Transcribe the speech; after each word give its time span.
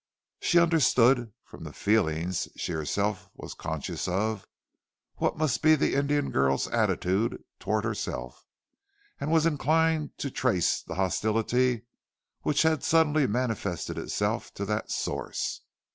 She 0.39 0.57
understood, 0.57 1.31
from 1.43 1.63
the 1.63 1.71
feelings 1.73 2.47
she 2.57 2.71
herself 2.71 3.29
was 3.35 3.53
conscious 3.53 4.07
of, 4.07 4.47
what 5.17 5.37
must 5.37 5.61
be 5.61 5.75
the 5.75 5.93
Indian 5.93 6.31
girl's 6.31 6.67
attitude 6.69 7.43
towards 7.59 7.85
herself, 7.85 8.43
and 9.19 9.31
was 9.31 9.45
inclined 9.45 10.17
to 10.17 10.31
trace 10.31 10.81
the 10.81 10.95
hostility 10.95 11.83
which 12.41 12.63
had 12.63 12.83
suddenly 12.83 13.27
manifested 13.27 13.99
itself 13.99 14.51
to 14.55 14.65
that 14.65 14.89
source. 14.89 15.61